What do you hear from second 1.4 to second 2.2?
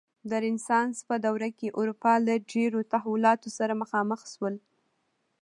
کې اروپا